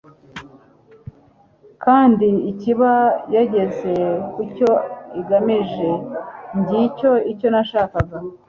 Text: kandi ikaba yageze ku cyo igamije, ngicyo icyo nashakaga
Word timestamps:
kandi 1.83 2.27
ikaba 2.51 2.91
yageze 3.35 3.93
ku 4.33 4.41
cyo 4.55 4.69
igamije, 5.19 5.89
ngicyo 6.57 7.11
icyo 7.31 7.47
nashakaga 7.53 8.17